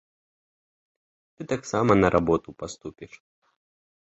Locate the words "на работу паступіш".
2.03-3.11